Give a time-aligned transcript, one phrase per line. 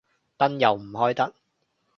[0.39, 1.35] 燈又唔開得